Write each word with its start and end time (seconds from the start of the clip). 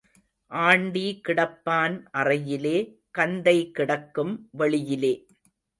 Aunty 0.51 1.21
கிடப்பான் 1.27 1.97
அறையிலே 2.13 2.77
கந்தை 3.17 3.57
கிடக்கும் 3.71 4.33
வெளியிலே. 4.51 5.13